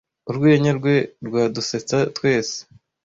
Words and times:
Urwenya 0.29 0.71
rwe 0.77 0.95
rwadusetsa 1.27 1.97
twese. 2.15 2.57